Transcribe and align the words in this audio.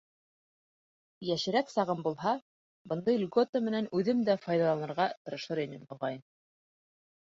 Йәшерәк 1.27 1.69
сағым 1.73 2.01
булһа, 2.09 2.33
бындай 2.95 3.21
льгота 3.27 3.63
менән 3.69 3.93
үҙем 4.01 4.27
дә 4.33 4.41
файҙаланырға 4.49 5.11
тырышыр 5.21 5.67
инем, 5.71 5.91
моғайын. 5.95 6.31